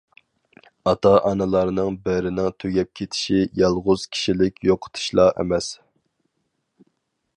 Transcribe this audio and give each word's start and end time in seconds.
ئاتا-ئانىلارنىڭ 0.91 1.97
بىرىنىڭ 2.07 2.49
تۈگەپ 2.63 2.89
كېتىشى 3.01 3.43
يالغۇز 3.61 4.07
كىشىلىك 4.17 4.59
يوقىتىشلا 4.71 5.27
ئەمەس. 5.43 5.69